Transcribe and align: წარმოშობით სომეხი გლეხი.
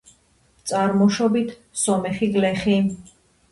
წარმოშობით 0.71 1.53
სომეხი 1.83 2.33
გლეხი. 2.39 2.77